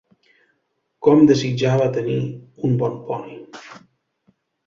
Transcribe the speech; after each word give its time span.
Com 1.07 1.19
desitjava 1.31 1.89
tenir 1.99 2.17
un 2.69 2.73
bon 2.81 2.95
poni! 3.11 3.37